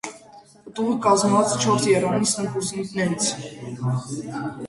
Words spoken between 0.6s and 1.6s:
Պտուղը կազմված է